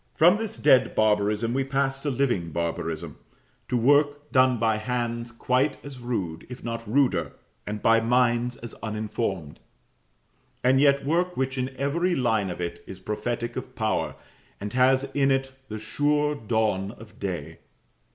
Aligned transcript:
From 0.15 0.37
this 0.37 0.57
dead 0.57 0.95
barbarism 0.95 1.53
we 1.53 1.63
pass 1.63 1.99
to 1.99 2.09
living 2.09 2.49
barbarism 2.51 3.19
to 3.69 3.77
work 3.77 4.31
done 4.31 4.57
by 4.57 4.77
hands 4.77 5.31
quite 5.31 5.77
as 5.85 5.99
rude, 5.99 6.47
if 6.49 6.63
not 6.63 6.91
ruder, 6.91 7.33
and 7.67 7.83
by 7.83 7.99
minds 7.99 8.57
as 8.57 8.73
uninformed; 8.81 9.59
and 10.63 10.81
yet 10.81 11.05
work 11.05 11.37
which 11.37 11.55
in 11.55 11.69
every 11.77 12.15
line 12.15 12.49
of 12.49 12.59
it 12.59 12.83
is 12.87 12.97
prophetic 12.99 13.55
of 13.55 13.75
power, 13.75 14.15
and 14.59 14.73
has 14.73 15.03
in 15.13 15.29
it 15.29 15.51
the 15.69 15.77
sure 15.77 16.33
dawn 16.33 16.93
of 16.93 17.19
day. 17.19 17.59